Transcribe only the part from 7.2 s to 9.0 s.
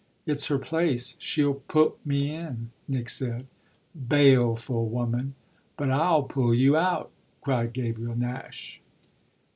cried Gabriel Nash.